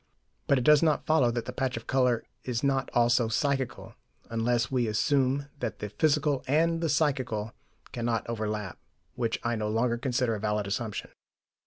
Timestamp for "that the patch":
1.29-1.77